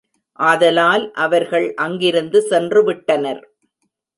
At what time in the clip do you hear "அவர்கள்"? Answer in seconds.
1.15-1.67